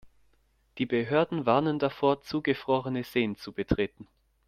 [0.79, 4.07] Die Behörden warnen davor, zugefrorene Seen zu betreten.